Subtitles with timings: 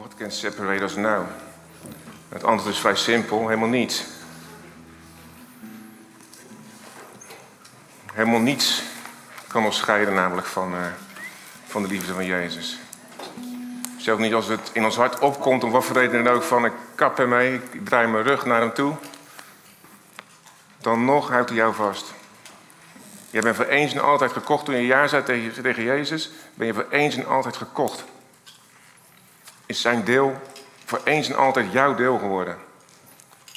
[0.00, 1.26] What can separate us now?
[2.28, 4.04] Het antwoord is vrij simpel, helemaal niets.
[8.12, 8.82] Helemaal niets
[9.46, 10.80] kan ons scheiden namelijk van, uh,
[11.66, 12.78] van de liefde van Jezus.
[13.98, 16.64] Zelfs niet als het in ons hart opkomt, om wat voor reden dan ook, van
[16.64, 18.96] ik kap ermee, ik draai mijn rug naar hem toe.
[20.78, 22.12] Dan nog houdt hij jou vast.
[23.30, 24.64] Je bent voor eens en altijd gekocht.
[24.64, 28.04] Toen je ja zei tegen, tegen Jezus, ben je voor eens en altijd gekocht.
[29.70, 30.40] Is zijn deel
[30.84, 32.58] voor eens en altijd jouw deel geworden.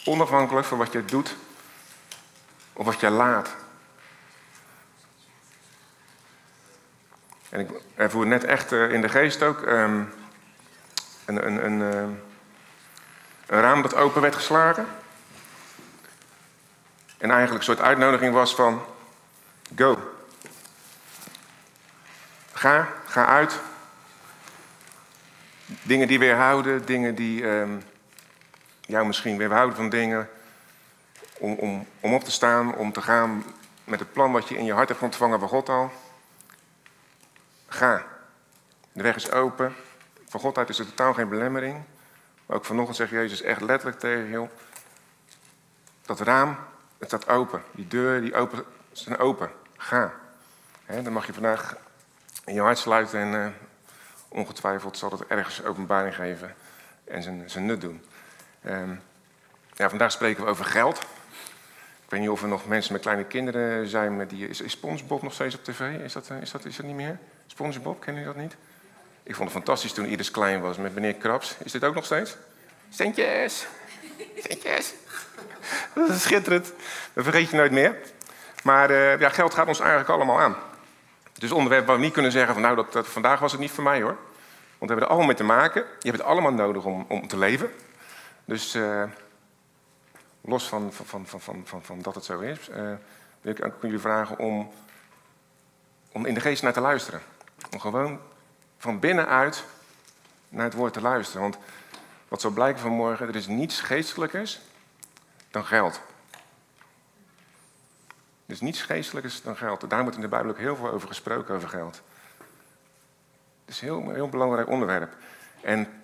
[0.06, 1.36] Onafhankelijk van wat je doet
[2.74, 3.56] of wat je laat.
[7.50, 10.14] En ik ervoer net echt eh, in de geest ook um,
[11.26, 12.02] een, een, een, uh,
[13.46, 14.88] een raam dat open werd geslagen.
[17.18, 18.86] En eigenlijk een soort uitnodiging was van
[19.76, 20.14] Go.
[22.52, 23.60] Ga, ga uit.
[25.66, 27.84] Dingen die weerhouden, dingen die um,
[28.82, 30.30] jou misschien weerhouden van dingen.
[31.38, 33.44] Om, om, om op te staan, om te gaan
[33.84, 35.92] met het plan wat je in je hart hebt ontvangen van God al.
[37.68, 38.06] Ga.
[38.92, 39.76] De weg is open.
[40.28, 41.84] Van God uit is er totaal geen belemmering.
[42.46, 44.48] Maar ook vanochtend zegt Jezus echt letterlijk tegen je.
[46.02, 46.58] Dat raam,
[46.98, 47.64] het staat open.
[47.72, 49.52] Die deur, die open, zijn open.
[49.78, 50.14] Ga.
[50.86, 51.78] dan mag je vandaag
[52.46, 53.48] in je hart sluiten en uh,
[54.34, 56.56] ongetwijfeld zal het ergens openbaring geven
[57.04, 58.02] en zijn, zijn nut doen.
[58.66, 59.02] Um,
[59.74, 60.98] ja, vandaag spreken we over geld.
[62.04, 64.18] Ik weet niet of er nog mensen met kleine kinderen zijn.
[64.18, 66.00] Met die, is, SpongeBob nog steeds op tv?
[66.04, 67.20] Is dat, is, dat, is dat niet meer?
[67.48, 68.56] SpongeBob, kennen jullie dat niet?
[69.24, 71.56] Ik vond het fantastisch toen Iris klein was met meneer Krabs.
[71.64, 72.38] Is dit ook nog steeds?
[72.90, 73.68] Centjes!
[74.38, 74.94] Centjes!
[75.96, 76.74] Dat is schitterend.
[77.14, 77.98] Dat vergeet je nooit meer.
[78.64, 80.56] Maar uh, ja, geld gaat ons eigenlijk allemaal aan.
[81.44, 83.72] Dus onderwerp waar we niet kunnen zeggen van nou, dat, dat, vandaag was het niet
[83.72, 84.18] voor mij hoor.
[84.78, 85.82] Want we hebben er allemaal mee te maken.
[85.82, 87.72] Je hebt het allemaal nodig om, om te leven.
[88.46, 89.04] Dus uh,
[90.42, 92.76] los van, van, van, van, dat het zo is, uh,
[93.42, 94.72] wil ik aan jullie vragen om,
[96.12, 97.22] om in de geest naar te luisteren.
[97.72, 98.20] Om gewoon
[98.78, 99.64] van binnenuit
[100.50, 101.42] naar het woord te luisteren.
[101.42, 101.58] Want
[102.28, 104.60] wat zal blijken vanmorgen, er is niets geestelijkers
[105.52, 106.02] dan geld.
[108.54, 109.90] Is niets geestelijkers dan geld.
[109.90, 112.02] Daar wordt in de Bijbel ook heel veel over gesproken, over geld.
[113.66, 115.16] Het is een heel, belangrijk onderwerp.
[115.62, 116.04] En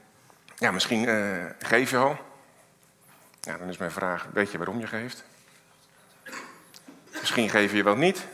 [0.58, 2.18] ja, misschien uh, geef je al.
[3.42, 5.24] Ja, dan is mijn vraag, weet je waarom je geeft?
[7.20, 8.28] Misschien geef je wel niet.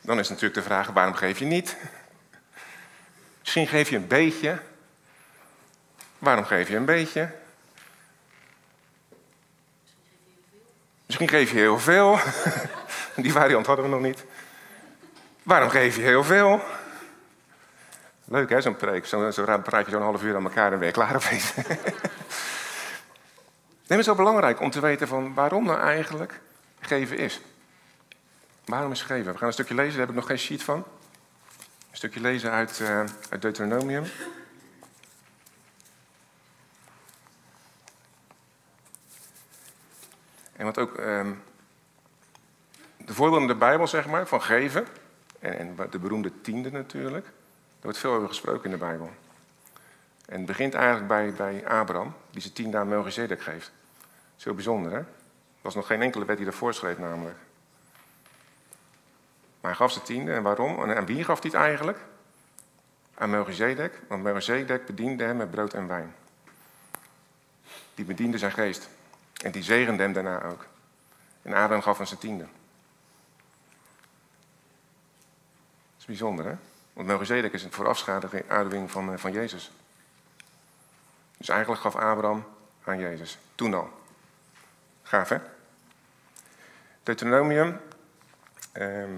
[0.00, 1.76] Dan is natuurlijk de vraag, waarom geef je niet?
[3.38, 4.58] Misschien geef je een beetje.
[6.18, 7.34] Waarom geef je een beetje?
[11.06, 12.18] Misschien geef je heel veel.
[13.22, 14.24] Die variant hadden we nog niet.
[15.42, 16.60] Waarom geef je heel veel?
[18.24, 19.06] Leuk hè, zo'n preek.
[19.06, 21.22] Zo, zo praat je zo'n half uur aan elkaar en je klaar op
[23.86, 26.40] Nee, het is zo belangrijk om te weten van waarom nou eigenlijk
[26.80, 27.40] geven is.
[28.64, 29.32] Waarom is geven?
[29.32, 30.76] We gaan een stukje lezen, daar heb ik nog geen sheet van.
[31.90, 34.04] Een stukje lezen uit, uh, uit Deuteronomium.
[40.52, 41.42] En wat ook um,
[43.08, 44.86] de voorbeelden in de Bijbel, zeg maar, van geven.
[45.38, 47.24] En, en de beroemde tiende natuurlijk.
[47.24, 47.32] Daar
[47.80, 49.10] wordt veel over gesproken in de Bijbel.
[50.26, 53.72] En het begint eigenlijk bij, bij Abraham, die zijn tiende aan Melchizedek geeft.
[54.42, 54.98] Heel bijzonder, hè?
[54.98, 55.06] Er
[55.60, 57.36] was nog geen enkele wet die dat voorschreef, namelijk.
[59.60, 60.32] Maar hij gaf ze tiende.
[60.32, 60.82] En waarom?
[60.82, 61.98] En aan wie gaf hij het eigenlijk?
[63.14, 64.00] Aan Melchizedek.
[64.08, 66.14] Want Melchizedek bediende hem met brood en wijn.
[67.94, 68.88] Die bediende zijn geest.
[69.42, 70.66] En die zegende hem daarna ook.
[71.42, 72.44] En Abraham gaf hem zijn tiende.
[72.44, 72.50] Dat
[75.97, 76.54] is bijzonder, hè?
[76.92, 79.70] Want Melchizedek is een voorafschaduwing van, eh, van Jezus.
[81.36, 82.44] Dus eigenlijk gaf Abraham
[82.84, 83.38] aan Jezus.
[83.54, 83.90] Toen al.
[85.02, 85.38] Gaaf, hè?
[87.02, 87.80] Deuteronomium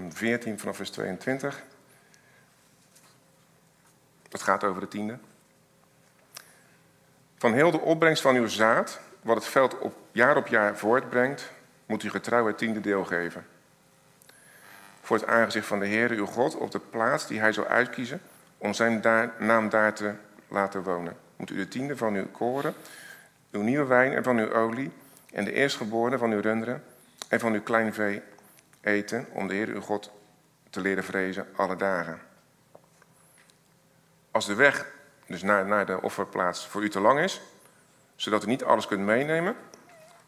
[0.09, 1.63] 14 ehm, vanaf vers 22.
[4.29, 5.17] Dat gaat over de tiende.
[7.37, 11.51] Van heel de opbrengst van uw zaad, wat het veld op jaar op jaar voortbrengt,
[11.85, 13.45] moet u getrouw het tiende deel geven.
[15.11, 18.21] Voor het aangezicht van de Heer, uw God, op de plaats die hij zal uitkiezen
[18.57, 19.01] om zijn
[19.37, 20.13] naam daar te
[20.47, 21.17] laten wonen.
[21.35, 22.73] Moet u de tiende van uw koren,
[23.51, 24.91] uw nieuwe wijn en van uw olie
[25.33, 26.83] en de eerstgeborene van uw runderen
[27.27, 28.21] en van uw klein vee
[28.81, 30.11] eten om de Heer uw God
[30.69, 32.19] te leren vrezen alle dagen.
[34.31, 34.85] Als de weg
[35.27, 37.41] dus naar, naar de offerplaats voor u te lang is,
[38.15, 39.55] zodat u niet alles kunt meenemen,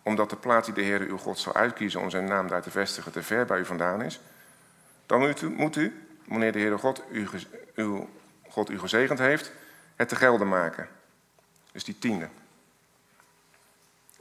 [0.01, 2.71] omdat de plaats die de Heer uw God zal uitkiezen om zijn naam daar te
[2.71, 4.19] vestigen te ver bij u vandaan is,
[5.05, 7.27] dan moet u, wanneer de Heere God u,
[7.75, 8.09] uw
[8.49, 9.51] God u gezegend heeft,
[9.95, 10.87] het te gelden maken.
[11.71, 12.27] Dus die tiende.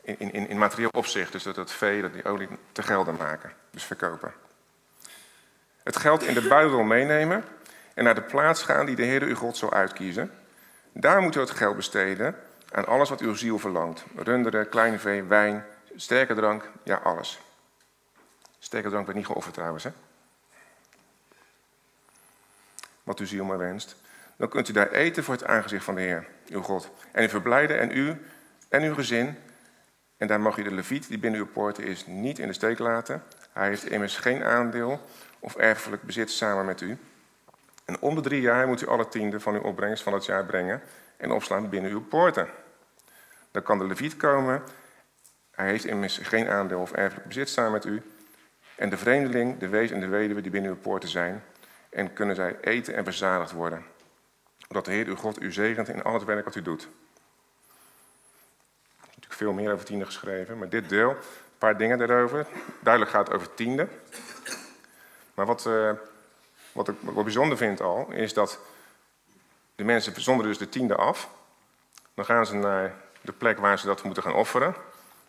[0.03, 3.53] In, in, in materieel opzicht, dus dat het vee, dat die olie te gelden maken.
[3.71, 4.33] Dus verkopen.
[5.83, 7.45] Het geld in de buidel meenemen
[7.95, 10.31] en naar de plaats gaan die de Heer uw God zal uitkiezen.
[10.93, 12.37] Daar moet u het geld besteden
[12.71, 14.05] aan alles wat uw ziel verlangt.
[14.17, 15.65] Runderen, kleine vee, wijn,
[15.97, 17.41] sterke drank, ja alles.
[18.59, 19.91] Sterke drank werd niet geofferd trouwens, hè?
[23.03, 23.97] Wat uw ziel maar wenst.
[24.37, 26.91] Dan kunt u daar eten voor het aangezicht van de Heer, uw God.
[27.13, 28.23] En u verblijden en u
[28.69, 29.37] en uw gezin.
[30.17, 32.79] En daar mag u de leviet die binnen uw poorten is niet in de steek
[32.79, 33.23] laten.
[33.53, 35.01] Hij heeft immers geen aandeel
[35.39, 36.99] of erfelijk bezit samen met u.
[37.85, 40.45] En om de drie jaar moet u alle tiende van uw opbrengst van het jaar
[40.45, 40.83] brengen
[41.17, 42.49] en opslaan binnen uw poorten.
[43.51, 44.63] Dan kan de leviet komen.
[45.51, 48.03] Hij heeft immers geen aandeel of erfelijk bezit samen met u.
[48.77, 51.43] En de vreemdeling, de wees en de weduwe die binnen uw poorten zijn.
[51.93, 53.85] En kunnen zij eten en bezadigd worden.
[54.69, 56.83] Omdat de Heer uw God u zegent in al het werk wat u doet.
[56.83, 56.89] Er
[59.01, 62.47] is natuurlijk veel meer over tiende geschreven, maar dit deel, een paar dingen daarover.
[62.81, 63.89] Duidelijk gaat het over tiende.
[65.35, 65.93] Maar wat, uh,
[66.73, 68.59] wat ik wat bijzonder vind al, is dat
[69.75, 71.31] de mensen zonderen dus de tiende af.
[72.15, 74.75] Dan gaan ze naar de plek waar ze dat moeten gaan offeren.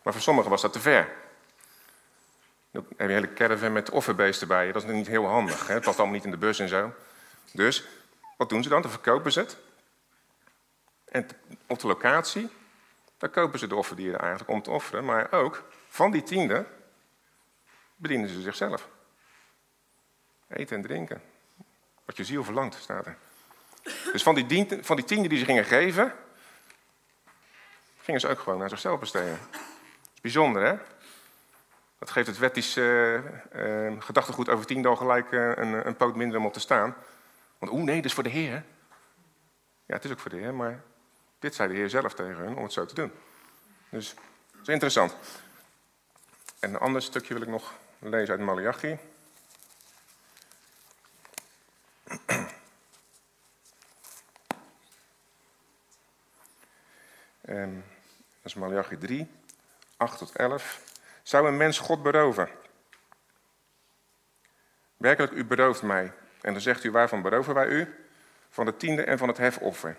[0.04, 1.10] Maar voor sommigen was dat te ver.
[2.74, 4.74] Dan heb je hele caravan met offerbeesten bij je.
[4.74, 5.68] Dat is niet heel handig.
[5.68, 5.74] Hè?
[5.74, 6.94] Het past allemaal niet in de bus en zo.
[7.52, 7.88] Dus,
[8.38, 8.82] wat doen ze dan?
[8.82, 9.58] Dan verkopen ze het.
[11.06, 11.28] En
[11.68, 12.50] op de locatie,
[13.18, 15.06] daar kopen ze de offerdieren eigenlijk om te offeren.
[15.06, 16.66] Maar ook, van die tiende,
[17.96, 18.88] bedienen ze zichzelf.
[20.48, 21.22] Eten en drinken.
[22.06, 23.18] Wat je ziel verlangt, staat er.
[24.12, 26.14] Dus van die, van die tiende die ze gingen geven,
[28.02, 29.40] gingen ze ook gewoon naar zichzelf besteden.
[29.52, 29.62] Dat
[30.14, 30.93] is bijzonder, hè?
[32.04, 33.22] Dat geeft het wettisch uh, uh,
[34.00, 36.96] gedachtegoed over tiende al gelijk uh, een, een, poot minder om op te staan.
[37.58, 38.64] Want oeh, nee, dat is voor de Heer.
[39.86, 40.84] Ja, het is ook voor de Heer, maar
[41.40, 43.12] dit zei de Heer zelf tegen hun om het zo te doen.
[43.90, 44.14] Dus
[44.52, 45.16] dat is interessant.
[46.60, 48.98] En een ander stukje wil ik nog lezen uit Malachi.
[57.50, 57.84] Um,
[58.42, 59.32] dat is Malachi 3,
[59.98, 60.93] 8 tot 11.
[61.24, 62.50] Zou een mens God beroven?
[64.98, 66.12] Werkelijk, u berooft mij.
[66.42, 67.96] En dan zegt u, waarvan beroven wij u?
[68.50, 69.98] Van de tiende en van het hefoffer.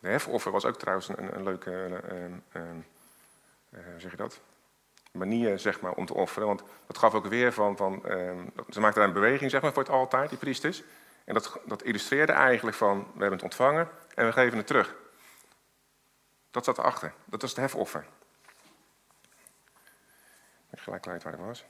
[0.00, 2.68] De hefoffer was ook trouwens een, een leuke, uh, uh,
[3.70, 4.40] uh, zeg je dat?
[5.18, 6.48] manier zeg maar, om te offeren.
[6.48, 8.38] Want dat gaf ook weer van, van ehm,
[8.70, 10.82] ze maakten daar een beweging zeg maar, voor het altijd, die priesters.
[11.24, 14.94] En dat, dat illustreerde eigenlijk van, we hebben het ontvangen en we geven het terug.
[16.50, 17.12] Dat zat erachter.
[17.24, 18.04] Dat was het hefoffer.
[20.70, 21.64] Ik gelijk kwijt waar ik was.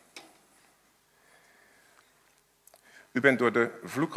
[3.13, 4.13] U bent door de vloek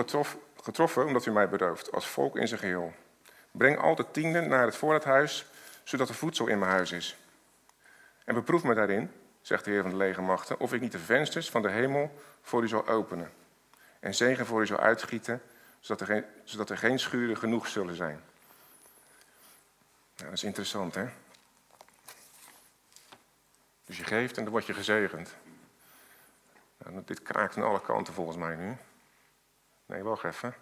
[0.55, 2.93] getroffen omdat u mij berooft, als volk in zijn geheel.
[3.51, 5.45] Breng altijd tienden naar het voorraadhuis,
[5.83, 7.15] zodat er voedsel in mijn huis is.
[8.25, 9.11] En beproef me daarin,
[9.41, 12.63] zegt de Heer van de legermachten, of ik niet de vensters van de hemel voor
[12.63, 13.31] u zal openen.
[13.99, 15.41] En zegen voor u zal uitgieten,
[15.79, 18.21] zodat er geen, zodat er geen schuren genoeg zullen zijn.
[20.15, 21.05] Nou, dat is interessant, hè?
[23.91, 25.35] Dus je geeft en dan word je gezegend.
[26.77, 28.77] Nou, dit kraakt aan alle kanten volgens mij nu.
[29.85, 30.55] Nee, wacht even.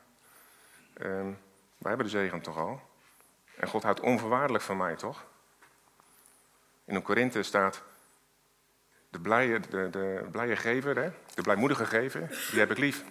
[1.01, 1.39] Um,
[1.77, 2.81] wij hebben de zegen toch al.
[3.55, 5.25] En God houdt onvoorwaardelijk van mij, toch?
[6.85, 7.83] In een Korinthe staat...
[9.09, 11.11] De blije, de, de blije gever, hè?
[11.33, 13.03] de blijmoedige gever, die heb ik lief.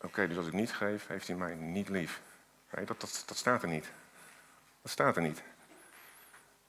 [0.00, 2.20] Oké, dus als ik niet geef, heeft hij mij niet lief.
[2.70, 3.92] Nee, dat, dat, dat staat er niet.
[4.82, 5.42] Dat staat er niet.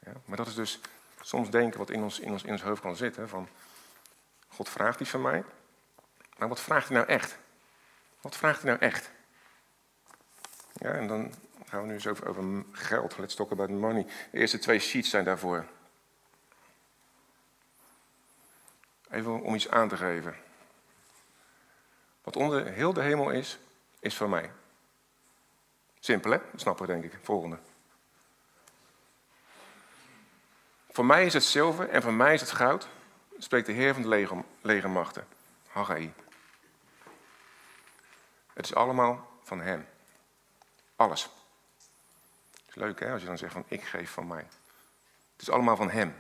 [0.06, 0.80] Ja, maar dat is dus
[1.22, 3.30] soms denken wat in ons, in, ons, in ons hoofd kan zitten.
[3.30, 3.48] Van,
[4.48, 5.44] God vraagt iets van mij.
[6.38, 7.38] Maar wat vraagt hij nou echt?
[8.22, 9.12] Wat vraagt hij nou echt?
[10.74, 11.34] Ja, en dan
[11.66, 13.18] gaan we nu eens over, geld.
[13.18, 14.06] Let's talk about money.
[14.32, 15.66] De eerste twee sheets zijn daarvoor.
[19.10, 20.36] Even om iets aan te geven.
[22.24, 23.60] Wat onder heel de hemel is,
[24.00, 24.52] is van mij.
[26.00, 26.38] Simpel hè?
[26.52, 27.20] Dat snappen we denk ik.
[27.22, 27.58] Volgende.
[30.96, 32.88] Voor mij is het zilver en voor mij is het goud,
[33.38, 35.28] spreekt de Heer van de leger, legermachten.
[35.68, 36.14] Haggai.
[38.54, 39.88] Het is allemaal van Hem.
[40.96, 41.24] Alles.
[42.52, 44.48] Het is leuk hè, als je dan zegt van ik geef van mij.
[45.32, 46.16] Het is allemaal van Hem.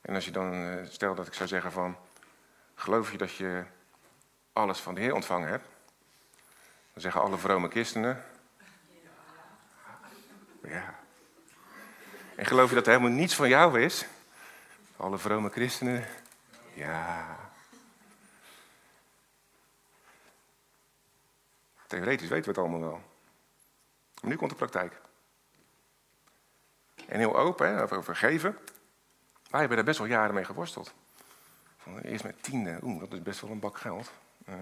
[0.00, 1.96] En als je dan, eh, stel dat ik zou zeggen van,
[2.74, 3.64] geloof je dat je
[4.52, 5.66] alles van de Heer ontvangen hebt?
[6.92, 8.24] Dan zeggen alle vrome christenen.
[10.62, 11.02] Ja.
[12.36, 14.06] En geloof je dat er helemaal niets van jou is?
[14.96, 16.06] Alle vrome christenen.
[16.74, 17.36] Ja.
[21.86, 23.02] Theoretisch weten we het allemaal wel.
[24.20, 25.00] Maar nu komt de praktijk.
[27.06, 28.58] En heel open, hè, over geven.
[29.50, 30.94] Wij hebben daar best wel jaren mee geworsteld.
[31.76, 34.12] Van, eerst met tiende, oeh, dat is best wel een bak geld.
[34.48, 34.54] Uh,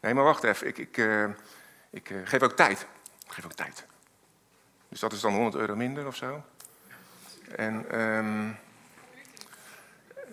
[0.00, 1.28] nee, maar wacht even, ik, ik, uh,
[1.90, 2.86] ik uh, geef ook tijd.
[3.26, 3.86] Ik geef ook tijd.
[4.88, 6.42] Dus dat is dan 100 euro minder of zo.
[7.56, 8.56] En um,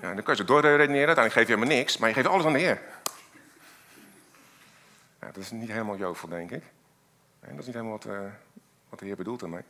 [0.01, 1.07] ja, dan kan je doorredeneren.
[1.07, 2.81] Uiteindelijk geef je helemaal niks, maar je geeft alles aan de Heer.
[5.19, 6.63] Dat is niet helemaal jovel, denk ik.
[7.39, 8.19] En dat is niet helemaal wat, uh,
[8.89, 9.63] wat de Heer bedoelt ermee.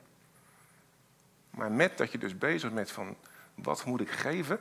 [1.49, 3.17] Maar met dat je dus bezig bent van,
[3.55, 4.59] wat moet ik geven?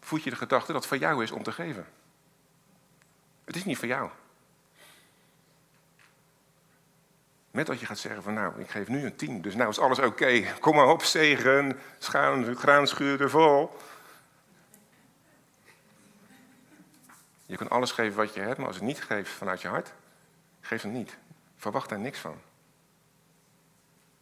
[0.00, 1.86] Voed je de gedachte dat het van jou is om te geven.
[3.44, 4.10] Het is niet van jou.
[7.54, 9.78] Met dat je gaat zeggen van nou, ik geef nu een tien, dus nou is
[9.78, 10.44] alles oké.
[10.60, 13.76] Kom maar op, zegen, schaan, graanschuur er vol.
[17.46, 19.92] Je kan alles geven wat je hebt, maar als het niet geeft vanuit je hart,
[20.60, 21.16] geef het niet.
[21.56, 22.40] Verwacht daar niks van.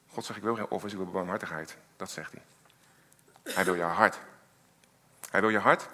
[0.09, 1.77] God zegt, ik wil geen offers, ik wil barmhartigheid.
[1.97, 2.43] Dat zegt hij.
[3.55, 4.19] Hij wil je hart.
[5.31, 5.89] Hij wil je hart.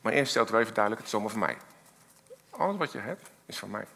[0.00, 1.56] Maar eerst stelt hij even duidelijk, het is allemaal van mij.
[2.50, 3.86] Alles wat je hebt, is van mij.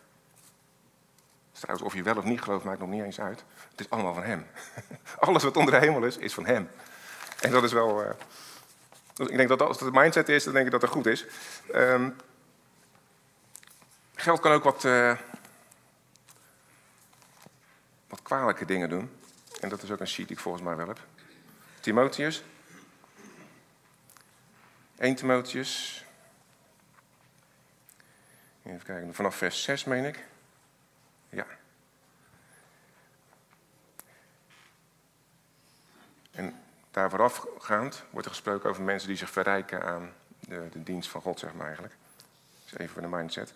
[1.83, 3.45] Of je wel of niet gelooft, maakt nog niet eens uit.
[3.71, 4.47] Het is allemaal van hem.
[5.19, 6.69] Alles wat onder de hemel is, is van hem.
[7.41, 8.05] En dat is wel...
[8.05, 8.11] Uh,
[9.17, 11.25] ik denk dat als het de mindset is, dan denk ik dat het goed is.
[11.75, 12.17] Um,
[14.15, 14.85] geld kan ook wat...
[14.85, 15.17] Uh,
[18.09, 19.11] wat kwalijke dingen doen.
[19.61, 21.01] En dat is ook een sheet die ik volgens mij wel heb.
[21.81, 22.45] Timotheus.
[24.99, 26.05] 1 Timotheus.
[28.63, 30.25] Even kijken, vanaf vers 6 meen ik.
[31.29, 31.47] Ja.
[36.31, 36.63] En
[36.97, 41.21] daar voorafgaand wordt er gesproken over mensen die zich verrijken aan de, de dienst van
[41.21, 41.95] God, zeg maar eigenlijk.
[42.65, 43.53] Is even voor de mindset.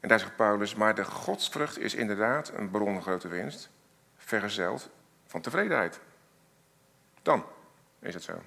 [0.00, 3.70] En daar zegt Paulus, maar de godsvrucht is inderdaad een bron grote winst,
[4.16, 4.88] vergezeld
[5.26, 6.00] van tevredenheid.
[7.22, 7.44] Dan
[7.98, 8.42] is het zo.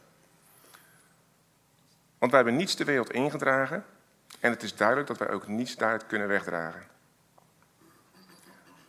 [2.18, 3.86] Want wij hebben niets de wereld ingedragen
[4.40, 6.88] en het is duidelijk dat wij ook niets daaruit kunnen wegdragen.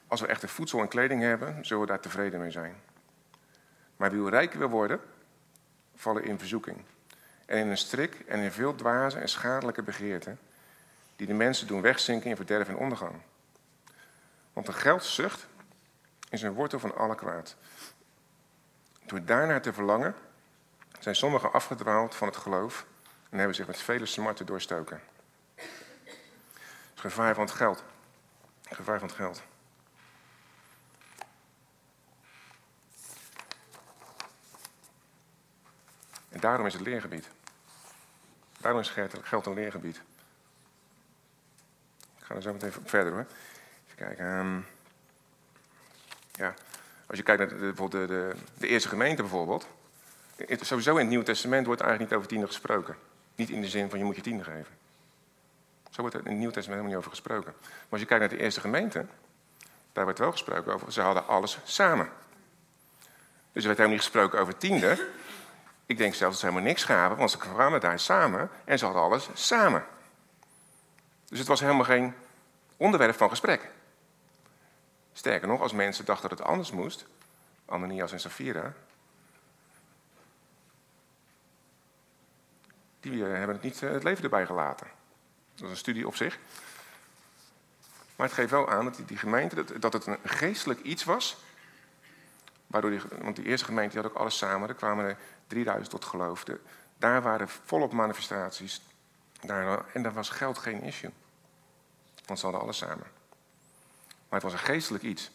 [0.06, 2.76] Als we echte voedsel en kleding hebben, zullen we daar tevreden mee zijn.
[3.96, 5.00] Maar wie rijk wil worden,
[5.94, 6.84] vallen in verzoeking.
[7.46, 10.38] En in een strik en in veel dwaze en schadelijke begeerten
[11.16, 13.14] die de mensen doen wegzinken in verderf en ondergang.
[14.52, 15.46] Want de geldzucht
[16.30, 17.56] is een wortel van alle kwaad.
[19.06, 20.14] Door daarnaar te verlangen
[20.98, 22.86] zijn sommigen afgedwaald van het geloof
[23.30, 25.00] en hebben zich met vele smarten doorstoken.
[25.54, 27.84] Het gevaar van het geld.
[28.68, 29.42] Gevaar van het geld.
[36.46, 37.28] Daarom is het leergebied.
[38.60, 39.96] Daarom is geld een leergebied.
[42.18, 43.26] Ik ga er zo meteen verder hoor.
[43.86, 44.26] Even kijken.
[44.26, 44.66] Um,
[46.32, 46.54] ja.
[47.06, 49.66] Als je kijkt naar de, bijvoorbeeld de, de, de, eerste gemeente bijvoorbeeld.
[50.60, 52.96] Sowieso in het Nieuwe Testament wordt eigenlijk niet over tienden gesproken.
[53.34, 54.74] Niet in de zin van je moet je tiende geven.
[55.90, 57.54] Zo wordt er in het Nieuwe Testament helemaal niet over gesproken.
[57.60, 59.06] Maar als je kijkt naar de eerste gemeente,
[59.92, 62.08] daar werd wel gesproken over, ze hadden alles samen.
[63.52, 65.08] Dus er werd helemaal niet gesproken over tiende.
[65.86, 68.84] Ik denk zelfs dat ze helemaal niks gaven, want ze kwamen daar samen en ze
[68.84, 69.84] hadden alles samen.
[71.28, 72.14] Dus het was helemaal geen
[72.76, 73.70] onderwerp van gesprek.
[75.12, 77.06] Sterker nog, als mensen dachten dat het anders moest,
[77.66, 78.72] Ananias en Safira,
[83.00, 84.86] die hebben het niet eh, het leven erbij gelaten.
[85.54, 86.38] Dat is een studie op zich.
[88.16, 91.36] Maar het geeft wel aan dat die, gemeente, dat, het een geestelijk iets was.
[92.66, 94.68] Waardoor die, want die eerste gemeente had ook alles samen.
[94.68, 96.44] Er kwamen er 3000 tot geloof.
[96.98, 98.82] daar waren volop manifestaties.
[99.40, 101.10] Daar, en daar was geld geen issue.
[102.26, 103.06] Want ze hadden alles samen.
[104.28, 105.30] Maar het was een geestelijk iets.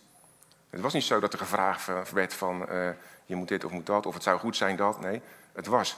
[0.69, 2.89] Het was niet zo dat er gevraagd werd van uh,
[3.25, 4.99] je moet dit of moet dat, of het zou goed zijn dat.
[4.99, 5.21] Nee,
[5.53, 5.97] het was.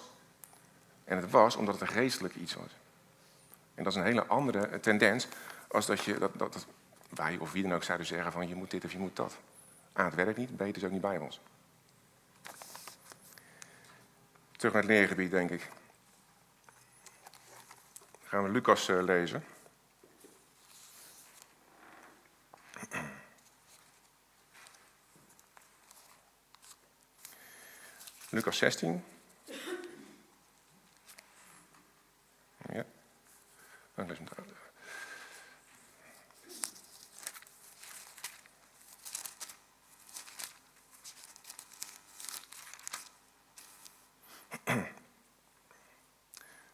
[1.03, 2.75] En het was omdat het een geestelijk iets was.
[3.75, 5.27] En dat is een hele andere tendens
[5.67, 6.65] als dat, je, dat, dat,
[7.09, 9.37] wij of wie dan ook zouden zeggen van je moet dit of je moet dat.
[9.97, 11.41] A, het werkt niet, B, het is ook niet bij ons.
[14.51, 15.69] Terug naar het leergebied, denk ik.
[18.11, 19.43] Dan gaan we Lucas uh, lezen.
[28.29, 29.03] Lucas 16.
[32.71, 32.85] Ja.
[33.95, 34.27] Dan lees hem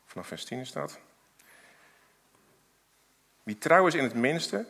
[0.10, 1.00] Vanaf vers 10 staat.
[3.44, 4.66] Wie trouw is in het minste,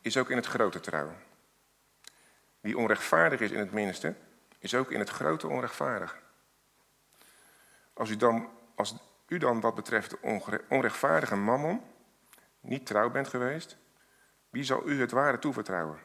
[0.00, 1.12] is ook in het grote trouw.
[2.60, 4.14] Wie onrechtvaardig is in het minste,
[4.58, 6.22] is ook in het grote onrechtvaardig.
[7.92, 8.94] Als u dan, als
[9.28, 11.82] u dan wat betreft de onrechtvaardige mammon
[12.60, 13.76] niet trouw bent geweest,
[14.50, 15.98] wie zal u het ware toevertrouwen?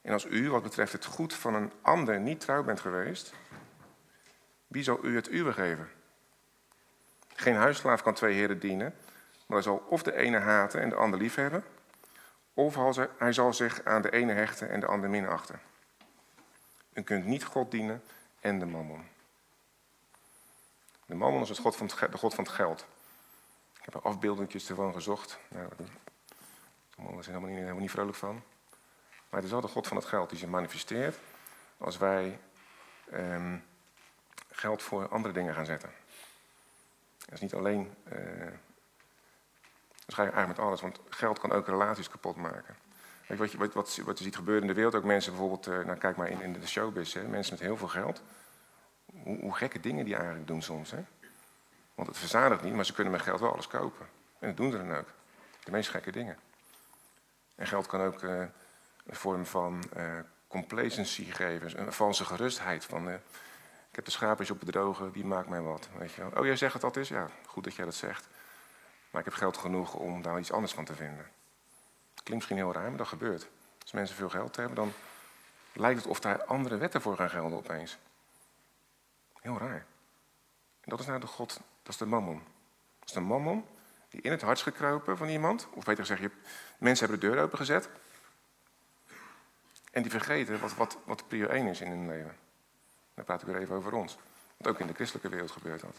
[0.00, 3.32] En als u wat betreft het goed van een ander niet trouw bent geweest,
[4.66, 5.97] wie zal u het uwe geven?
[7.40, 8.94] Geen huisslaaf kan twee heren dienen,
[9.46, 11.64] maar hij zal of de ene haten en de ander liefhebben,
[12.54, 15.60] of hij zal zich aan de ene hechten en de ander minachten.
[16.92, 18.02] U kunt niet God dienen
[18.40, 19.06] en de mammon.
[21.06, 22.86] De mammon is het god van het, de god van het geld.
[23.78, 25.38] Ik heb er afbeeldingjes ervan gezocht.
[25.48, 25.68] Nou,
[26.94, 28.42] sommigen zijn helemaal niet, helemaal niet vrolijk van.
[29.28, 31.18] Maar het is wel de god van het geld die zich manifesteert
[31.78, 32.38] als wij
[33.10, 33.58] ehm,
[34.50, 35.97] geld voor andere dingen gaan zetten.
[37.28, 37.94] Dat is niet alleen.
[38.12, 38.52] Uh,
[40.06, 42.76] dat je eigenlijk met alles, want geld kan ook relaties kapot maken.
[43.26, 45.32] Weet je, wat, je, wat, wat, wat je ziet gebeuren in de wereld, ook mensen
[45.32, 48.22] bijvoorbeeld, uh, nou kijk maar in, in de showbiz, hè, mensen met heel veel geld.
[49.22, 50.90] Hoe, gekke dingen die eigenlijk doen soms.
[50.90, 51.04] Hè?
[51.94, 54.06] Want het verzadigt niet, maar ze kunnen met geld wel alles kopen.
[54.38, 55.08] En dat doen ze dan ook.
[55.64, 56.36] De meest gekke dingen.
[57.54, 58.40] En geld kan ook uh,
[59.06, 60.12] een vorm van uh,
[60.46, 62.84] complacency geven, een valse gerustheid.
[62.84, 63.20] Van,
[63.98, 65.88] heb de schaapjes op bedrogen, wie maakt mij wat?
[65.98, 66.38] Weet je.
[66.38, 67.08] Oh, jij zegt het dat is?
[67.08, 68.28] Ja, goed dat jij dat zegt.
[69.10, 71.26] Maar ik heb geld genoeg om daar iets anders van te vinden.
[72.14, 73.48] Klinkt misschien heel raar, maar dat gebeurt.
[73.82, 74.92] Als mensen veel geld hebben, dan
[75.72, 77.98] lijkt het of daar andere wetten voor gaan gelden opeens.
[79.40, 79.86] Heel raar.
[80.80, 82.42] En dat is nou de God, dat is de mammon.
[82.98, 83.64] Dat is de mammon
[84.08, 85.68] die in het hart is gekropen van iemand.
[85.70, 86.34] Of beter gezegd,
[86.78, 87.88] mensen hebben de deur opengezet.
[89.90, 92.46] En die vergeten wat, wat, wat prio 1 is in hun leven.
[93.18, 94.16] Dan praat ik weer even over ons.
[94.56, 95.96] Wat ook in de christelijke wereld gebeurt dat.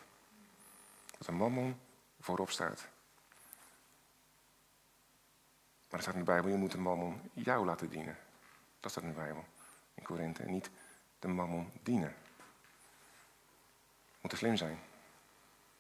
[1.18, 1.80] Dat een mammon
[2.20, 2.88] voorop staat.
[5.90, 8.18] Maar er staat in de Bijbel, je moet de mammon jou laten dienen.
[8.80, 9.46] Dat staat in de Bijbel,
[9.94, 10.44] in Korinthe.
[10.44, 10.70] En niet
[11.20, 12.16] de mammon dienen.
[14.06, 14.80] We moeten slim zijn.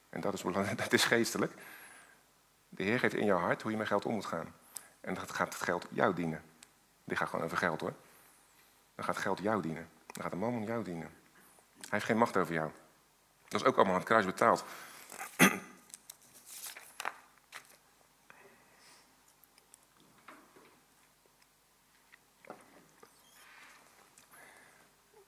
[0.09, 1.53] En dat is belangrijk, dat is geestelijk.
[2.69, 4.53] De Heer geeft in jouw hart hoe je met geld om moet gaan.
[5.01, 6.43] En dan gaat het geld jou dienen.
[7.03, 7.93] Dit gaat gewoon over geld hoor.
[8.95, 9.89] Dan gaat geld jou dienen.
[10.05, 11.17] Dan gaat de mammon jou dienen.
[11.79, 12.71] Hij heeft geen macht over jou.
[13.47, 14.63] Dat is ook allemaal aan het kruis betaald.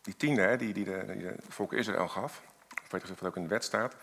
[0.02, 2.42] Die tiende hè, die, die, de, de volk Israël gaf,
[2.84, 3.96] of wat ook in de wet staat,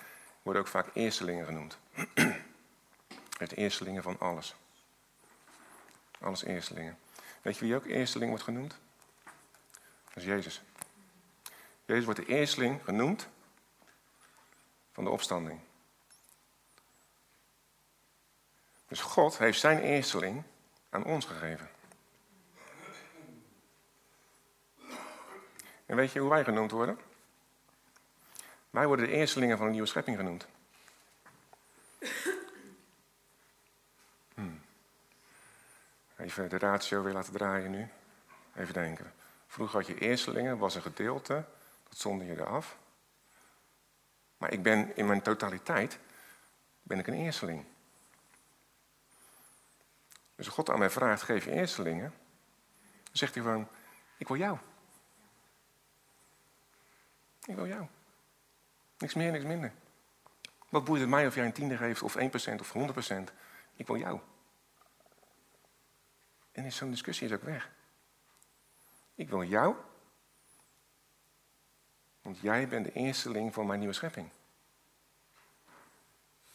[0.43, 1.79] worden ook vaak eerstelingen genoemd.
[3.39, 4.57] Het eerstelingen van alles.
[6.21, 6.99] Alles eerstelingen.
[7.43, 8.79] Weet je wie ook eersteling wordt genoemd?
[10.05, 10.63] Dat is Jezus.
[11.89, 13.29] Jezus wordt de eersteling genoemd
[14.93, 15.61] van de opstanding.
[18.89, 20.43] Dus God heeft zijn eersteling
[20.91, 21.71] aan ons gegeven.
[25.87, 26.99] En weet je hoe wij genoemd worden?
[28.71, 30.47] Wij worden de eerstelingen van een nieuwe schepping genoemd.
[34.35, 34.61] Hmm.
[36.17, 37.89] Even de ratio weer laten draaien nu.
[38.57, 39.13] Even denken.
[39.47, 41.45] Vroeger had je eerstelingen, was een gedeelte,
[41.89, 42.79] dat zonde je eraf.
[44.37, 45.99] Maar ik ben in mijn totaliteit
[46.83, 47.65] ben ik een eersteling.
[50.35, 52.15] Dus als God aan mij vraagt, geef je eerstelingen,
[52.79, 53.69] dan zegt hij gewoon,
[54.17, 54.59] ik wil jou.
[57.45, 57.87] Ik wil jou.
[58.99, 59.73] Niks meer, niks minder.
[60.69, 62.21] Wat boeit het mij of jij een tiende geeft, of 1%
[62.61, 63.33] of 100%?
[63.77, 64.21] Ik wil jou.
[66.53, 67.71] En zo'n discussie is ook weg.
[69.15, 69.77] Ik wil jou,
[72.29, 74.29] want jij bent de eersteling van mijn nieuwe schepping.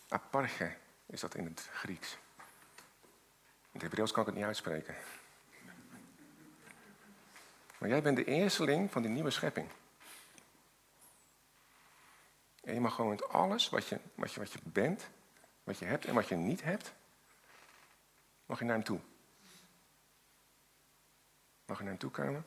[0.08, 2.18] Aparche is dat in het Grieks.
[3.48, 4.96] In het Hebreeuws kan ik het niet uitspreken.
[7.78, 9.70] Maar jij bent de eersteling van die nieuwe schepping.
[12.64, 15.10] En je mag gewoon met alles wat je, wat, je, wat je bent,
[15.64, 16.94] wat je hebt en wat je niet hebt,
[18.46, 19.00] mag je naar hem toe.
[21.66, 22.46] Mag je naar hem toe komen.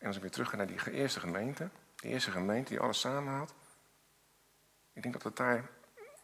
[0.00, 3.00] En als ik weer terug ga naar die eerste gemeente, die eerste gemeente die alles
[3.00, 3.54] samenhaalt,
[4.92, 5.70] ik denk dat het daar,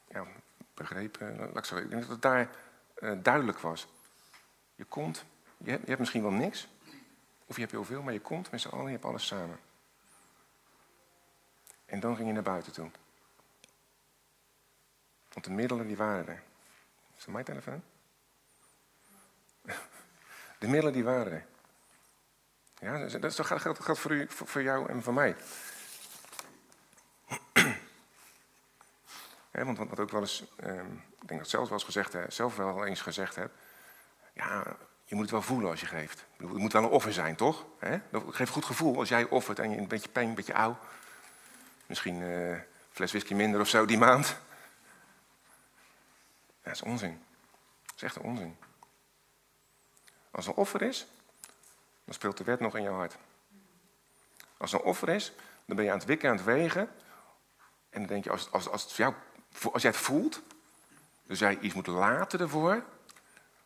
[0.09, 0.27] ja,
[0.75, 2.51] begrepen, laat ik zeggen, ik denk dat het daar
[2.99, 3.89] uh, duidelijk was.
[4.75, 5.25] Je komt,
[5.57, 6.69] je hebt, je hebt misschien wel niks,
[7.47, 9.59] of je hebt heel veel, maar je komt met z'n allen, je hebt alles samen.
[11.85, 12.91] En dan ging je naar buiten toe.
[15.33, 16.43] Want de middelen die waren er.
[17.17, 17.83] Is dat mijn telefoon?
[20.59, 21.47] De middelen die waren er.
[22.79, 25.37] Ja, dat geldt, voor, u, voor jou en voor mij.
[29.51, 32.85] want wat ook wel eens, ehm, ik denk dat zelf wel eens gezegd, zelf wel
[32.85, 33.51] eens gezegd heb.
[34.33, 36.25] Ja, je moet het wel voelen als je geeft.
[36.37, 37.65] Het moet wel een offer zijn, toch?
[37.79, 37.99] Hè?
[38.11, 40.77] Dat geeft goed gevoel als jij offert en je een beetje pijn, een beetje oud.
[41.87, 44.37] Misschien uh, een fles whisky minder of zo die maand.
[46.63, 47.23] Dat is onzin.
[47.85, 48.57] Dat is echt onzin.
[50.31, 51.07] Als een offer is,
[52.07, 53.17] dan speelt de wet nog in jouw hart.
[54.57, 55.33] Als een offer is,
[55.65, 56.91] dan ben je aan het wikken, aan het wegen.
[57.91, 59.01] En dan denk je, als, als, als,
[59.73, 60.43] als jij het voelt,
[61.23, 62.85] dus jij iets moet laten ervoor,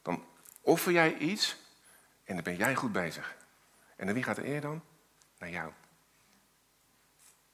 [0.02, 0.24] dan
[0.60, 1.56] offer jij iets
[2.24, 3.36] en dan ben jij goed bezig.
[3.96, 4.82] En naar wie gaat de eer dan?
[5.38, 5.72] Naar jou.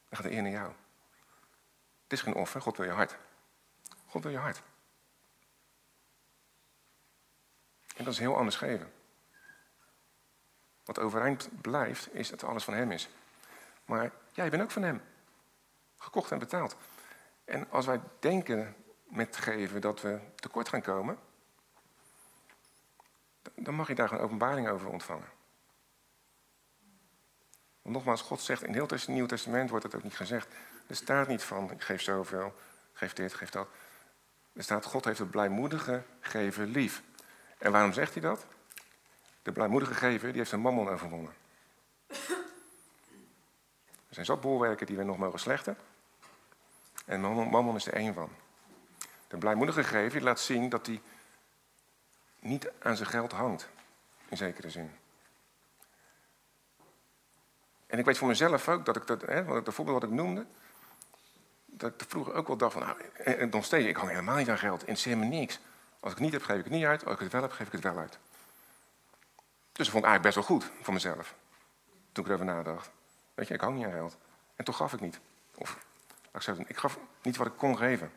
[0.08, 0.72] Dan gaat de eer naar jou.
[2.02, 3.16] Het is geen offer, God wil je hart.
[4.06, 4.62] God wil je hart.
[7.96, 8.92] En dat is heel anders geven.
[10.86, 13.08] Wat overeind blijft, is dat alles van Hem is.
[13.84, 15.02] Maar jij bent ook van Hem.
[15.98, 16.76] Gekocht en betaald.
[17.44, 21.18] En als wij denken met geven dat we tekort gaan komen,
[23.54, 25.28] dan mag je daar een openbaring over ontvangen.
[27.82, 30.48] Want nogmaals, God zegt in heel het Nieuw Testament wordt het ook niet gezegd.
[30.86, 32.54] Er staat niet van, ik geef zoveel,
[32.92, 33.68] geef dit, geef dat.
[34.52, 37.02] Er staat, God heeft het blijmoedige geven lief.
[37.58, 38.46] En waarom zegt hij dat?
[39.46, 41.34] De blijmoedige gever die heeft zijn mammon overwonnen.
[44.08, 45.76] Er zijn zat bolwerken die we nog mogen slechten.
[47.04, 48.30] En mammon is er één van.
[49.28, 51.00] De blijmoedige gever laat zien dat hij
[52.40, 53.68] niet aan zijn geld hangt.
[54.28, 54.90] In zekere zin.
[57.86, 60.16] En ik weet voor mezelf ook dat ik dat, hè, wat ik, voorbeeld wat ik
[60.16, 60.46] noemde,
[61.64, 64.50] dat ik vroeger ook wel dacht van, nou, en nog steeds, ik hang helemaal niet
[64.50, 65.60] aan geld, interesseert me niks.
[66.00, 67.04] Als ik het niet heb, geef ik het niet uit.
[67.04, 68.18] Als ik het wel heb, geef ik het wel uit.
[69.76, 71.34] Dus dat vond ik eigenlijk best wel goed voor mezelf.
[72.12, 72.90] Toen ik erover nadacht.
[73.34, 74.16] Weet je, ik hou niet aan geld.
[74.54, 75.20] En toch gaf ik niet.
[75.54, 75.78] Of,
[76.66, 78.12] ik, gaf niet wat ik kon geven.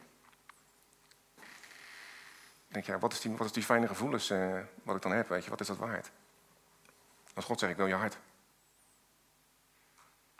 [2.67, 5.27] Denk, ja, wat is die, wat is die fijne gevoelens uh, wat ik dan heb,
[5.27, 6.11] weet je, wat is dat waard?
[7.33, 8.17] Als God zegt, ik wil je hart.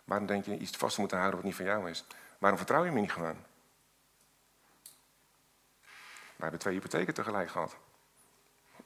[0.04, 2.06] Waarom denk je iets vast te moeten houden wat niet van jou is?
[2.38, 3.46] Waarom vertrouw je me niet gewoon?
[6.36, 7.76] We hebben twee hypotheken tegelijk gehad.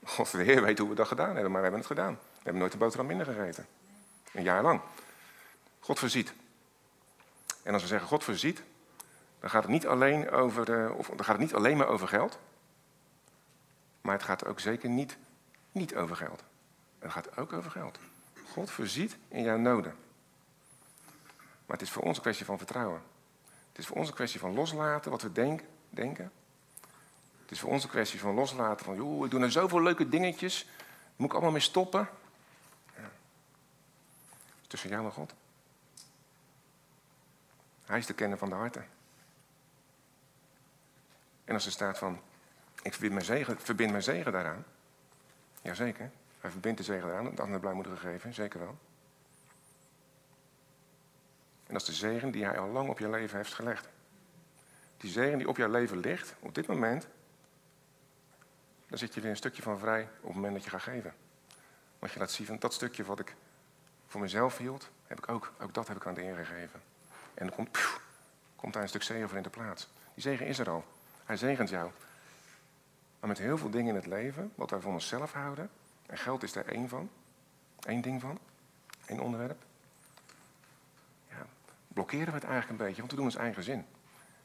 [0.05, 2.13] God de Heer weet hoe we dat gedaan hebben, maar we hebben het gedaan.
[2.13, 3.67] We hebben nooit de boterham minder gegeten.
[4.31, 4.81] Een jaar lang.
[5.79, 6.33] God voorziet.
[7.63, 8.63] En als we zeggen God voorziet,
[9.39, 12.39] dan gaat het niet alleen, over, of, dan gaat het niet alleen maar over geld.
[14.01, 15.17] Maar het gaat ook zeker niet,
[15.71, 16.43] niet over geld.
[16.99, 17.99] Het gaat ook over geld.
[18.49, 19.95] God voorziet in jouw noden.
[21.65, 23.01] Maar het is voor ons een kwestie van vertrouwen.
[23.69, 26.31] Het is voor ons een kwestie van loslaten wat we denk, denken
[27.53, 28.85] is voor ons een kwestie van loslaten.
[28.85, 30.69] Van, joh, ik doe nou zoveel leuke dingetjes.
[31.15, 32.09] Moet ik allemaal mee stoppen?
[32.95, 33.11] Ja.
[34.67, 35.33] Tussen jou en God.
[37.85, 38.87] Hij is de kenner van de harten.
[41.45, 42.21] En als er staat van,
[42.81, 44.65] ik verbind mijn zegen, verbind mijn zegen daaraan.
[45.61, 48.77] Jazeker, hij verbindt de zegen daaraan, dat het blij moet gegeven, zeker wel.
[51.67, 53.89] En dat is de zegen die hij al lang op je leven heeft gelegd.
[54.97, 57.07] Die zegen die op jouw leven ligt, op dit moment,
[58.93, 61.13] dan zit je weer een stukje van vrij op het moment dat je gaat geven.
[61.99, 63.35] Want je laat zien van dat stukje wat ik
[64.07, 66.81] voor mezelf hield, heb ik ook, ook dat heb ik aan de Heer gegeven.
[67.33, 67.79] En dan komt,
[68.55, 69.89] komt daar een stuk zegen voor in de plaats.
[70.13, 70.85] Die zegen is er al.
[71.25, 71.91] Hij zegent jou.
[73.19, 75.69] Maar met heel veel dingen in het leven, wat wij voor onszelf houden,
[76.05, 77.09] en geld is daar één van,
[77.85, 78.39] één ding van,
[79.05, 79.63] één onderwerp,
[81.29, 81.45] ja,
[81.87, 83.85] blokkeren we het eigenlijk een beetje, want we doen ons eigen zin.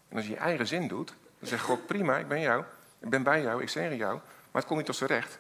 [0.09, 2.65] En als je je eigen zin doet, dan zegt God, prima, ik ben jou,
[2.99, 5.39] ik ben bij jou, ik zegen jou, maar het komt niet tot zijn recht,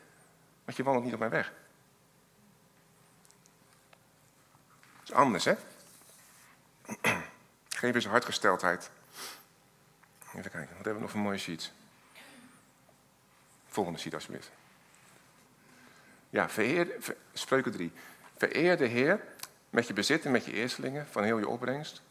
[0.64, 1.52] want je wandelt niet op mijn weg.
[4.98, 5.54] Dat is anders, hè?
[7.68, 8.90] Geef eens hartgesteldheid.
[10.34, 11.72] Even kijken, wat hebben we nog voor mooie sheets?
[13.68, 14.50] Volgende sheet, alsjeblieft.
[16.30, 16.48] Ja,
[17.32, 17.92] spreuken 3.
[18.36, 19.20] Vereer de Heer
[19.70, 22.02] met je bezit en met je eerstelingen van heel je opbrengst.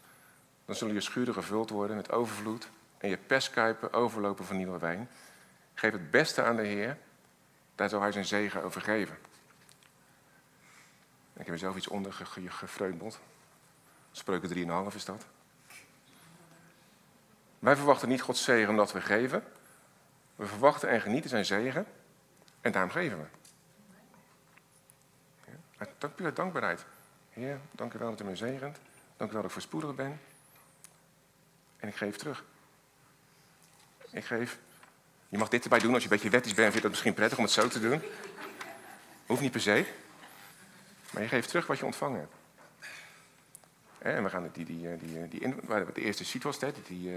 [0.66, 5.10] Dan zullen je schuren gevuld worden met overvloed en je perskuipen overlopen van nieuwe wijn.
[5.80, 6.98] Geef het beste aan de Heer,
[7.76, 9.18] daar zal hij zijn zegen over geven.
[11.34, 12.13] Ik heb er zelf iets onder
[12.48, 13.20] gefreundeld.
[14.12, 15.26] Spreuken 3,5 is dat.
[17.60, 19.44] Wij verwachten niet Gods zegen omdat we geven.
[20.36, 21.86] We verwachten en genieten zijn zegen.
[22.62, 23.28] En daarom geven we.
[25.46, 26.86] Ja, uit pure dankbaarheid.
[27.30, 28.78] Heer, dank u wel dat u mij zegent.
[29.18, 30.20] Dank u wel dat ik voorspoedig ben.
[31.78, 32.44] En ik geef terug.
[34.10, 34.60] Ik geef
[35.30, 36.72] je mag dit erbij doen als je een beetje wettisch bent.
[36.72, 38.02] Vind je dat misschien prettig om het zo te doen?
[39.26, 39.86] Hoeft niet per se.
[41.10, 42.34] Maar je geeft terug wat je ontvangen hebt.
[43.98, 46.72] En we gaan die, die, die, die, die in, waar de eerste sheet was, die,
[46.88, 47.12] die,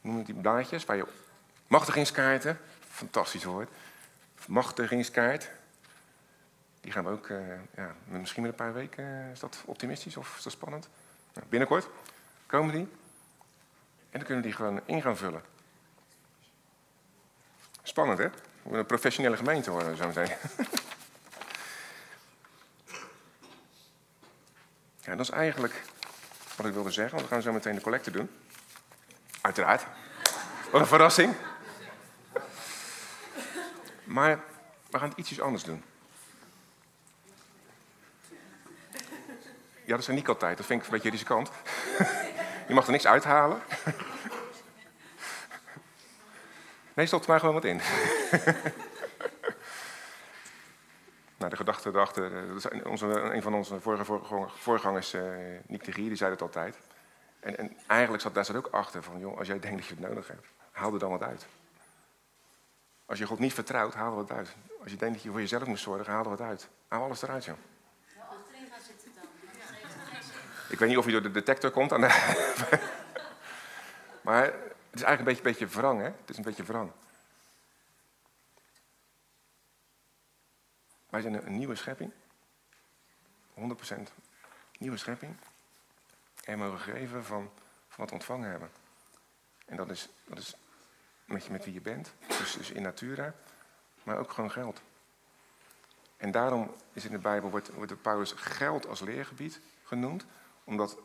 [0.00, 1.06] noem je die blaadjes, waar je
[1.66, 3.70] machtigingskaarten, fantastisch woord,
[4.46, 5.50] machtigingskaart,
[6.80, 7.28] die gaan we ook,
[7.76, 10.88] ja, misschien met een paar weken, is dat optimistisch of is dat spannend?
[11.34, 11.88] Nou, binnenkort
[12.46, 12.88] komen die.
[14.10, 15.42] En dan kunnen we die gewoon in gaan vullen.
[17.82, 18.28] Spannend, hè?
[18.62, 20.28] We een professionele gemeente worden, zo meteen.
[25.04, 25.82] ja, dat is eigenlijk
[26.56, 28.30] wat ik wilde zeggen, want we gaan zo meteen de collecte doen.
[29.40, 29.86] Uiteraard.
[30.70, 31.34] Wat een verrassing.
[34.04, 34.40] Maar
[34.90, 35.84] we gaan ietsjes anders doen.
[39.84, 40.56] Ja, dat zijn niet altijd.
[40.56, 41.50] Dat vind ik een beetje riskant.
[42.68, 43.60] Je mag er niks uithalen.
[47.00, 47.76] Nee, stopt maar gewoon wat in.
[51.38, 54.04] nou, de gedachte erachter, eh, onze, een van onze vorige
[54.56, 55.22] voorgangers, uh,
[55.66, 56.76] Nick de Gier, die zei het altijd.
[57.40, 59.94] En, en, eigenlijk zat daar zat ook achter van, joh, als jij denkt dat je
[59.94, 61.46] het nodig hebt, haal er dan wat uit.
[63.06, 64.56] Als je God niet vertrouwt, haal er wat uit.
[64.82, 66.68] Als je denkt dat je voor jezelf moet zorgen, haal er wat uit.
[66.88, 67.56] Haal alles eruit, joh.
[70.68, 71.92] Ik weet niet of je door de detector komt.
[71.92, 72.38] Aan de
[74.26, 74.52] maar
[74.90, 76.04] het is eigenlijk een beetje, beetje wrang, hè?
[76.04, 76.90] Het is een beetje wrang.
[81.08, 82.12] Wij zijn een nieuwe schepping.
[83.54, 83.62] 100%
[84.78, 85.36] nieuwe schepping.
[86.44, 87.50] En mogen geven van,
[87.88, 88.70] van wat we ontvangen hebben.
[89.66, 90.54] En dat is, dat is
[91.24, 92.12] met, wie je bent.
[92.26, 93.34] Dus, dus in natura.
[94.02, 94.80] Maar ook gewoon geld.
[96.16, 100.24] En daarom is in de Bijbel wordt, wordt de Paulus geld als leergebied genoemd.
[100.64, 100.98] Omdat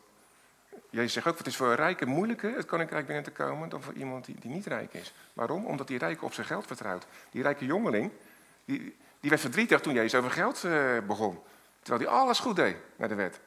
[0.90, 3.82] Jezus zegt ook, het is voor een rijke moeilijker het koninkrijk binnen te komen dan
[3.82, 5.14] voor iemand die, die niet rijk is.
[5.32, 5.66] Waarom?
[5.66, 7.06] Omdat die rijke op zijn geld vertrouwt.
[7.30, 8.12] Die rijke jongeling,
[8.64, 11.38] die, die werd verdrietig toen Jezus over geld uh, begon.
[11.82, 13.40] Terwijl hij alles goed deed naar de wet.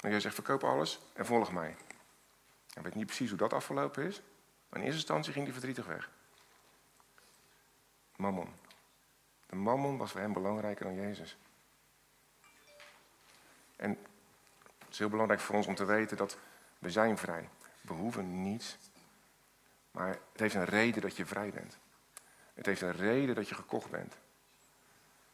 [0.00, 1.76] En Jezus zegt, verkoop alles en volg mij.
[2.74, 4.22] Ik weet niet precies hoe dat afgelopen is.
[4.68, 6.10] Maar in eerste instantie ging hij verdrietig weg.
[8.16, 8.48] Mammon.
[9.46, 11.36] De mammon was voor hem belangrijker dan Jezus.
[13.76, 13.98] En
[14.98, 16.36] is heel belangrijk voor ons om te weten dat
[16.78, 17.48] we zijn vrij.
[17.80, 18.78] We hoeven niets.
[19.90, 21.78] Maar het heeft een reden dat je vrij bent.
[22.54, 24.16] Het heeft een reden dat je gekocht bent.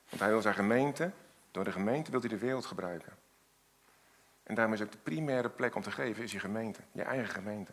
[0.09, 1.11] Want hij wil zijn gemeente,
[1.51, 3.13] door de gemeente wil hij de wereld gebruiken.
[4.43, 7.35] En daarom is ook de primaire plek om te geven, is je gemeente, je eigen
[7.35, 7.73] gemeente.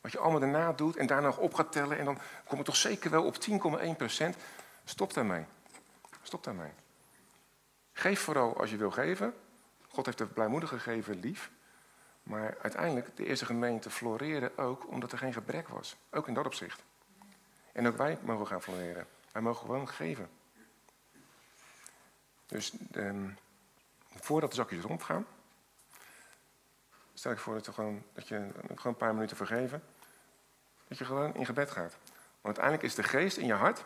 [0.00, 2.76] Wat je allemaal daarna doet en daarna op gaat tellen en dan kom je toch
[2.76, 3.36] zeker wel op
[3.82, 4.36] 10,1 procent.
[4.84, 5.44] Stop daarmee.
[6.22, 6.72] Stop daarmee.
[7.92, 9.34] Geef vooral als je wil geven,
[9.92, 11.50] God heeft de blijmoedige gegeven lief.
[12.22, 15.96] Maar uiteindelijk, de eerste gemeente floreerde ook omdat er geen gebrek was.
[16.10, 16.82] Ook in dat opzicht.
[17.72, 19.06] En ook wij mogen gaan floreren.
[19.32, 20.30] Wij mogen gewoon geven.
[22.46, 23.28] Dus ehm,
[24.14, 25.26] voordat de zakjes rondgaan,
[27.14, 29.82] stel ik voor gewoon, dat je gewoon een paar minuten vergeven.
[30.88, 31.96] Dat je gewoon in gebed gaat.
[32.40, 33.84] Want uiteindelijk is de geest in je hart,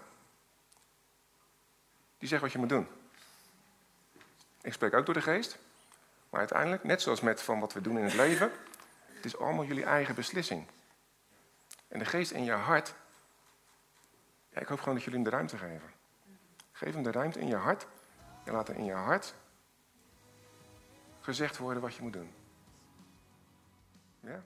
[2.19, 2.89] die zegt wat je moet doen.
[4.61, 5.59] Ik spreek ook door de geest.
[6.37, 8.53] Maar uiteindelijk, net zoals met van wat we doen in het leven,
[9.07, 10.67] het is allemaal jullie eigen beslissing.
[11.89, 12.95] En de geest in je hart,
[14.49, 15.91] ja, ik hoop gewoon dat jullie hem de ruimte geven.
[16.73, 17.87] Geef hem de ruimte in je hart
[18.45, 19.35] en laat er in je hart
[21.21, 22.35] gezegd worden wat je moet doen.
[24.21, 24.43] Ja,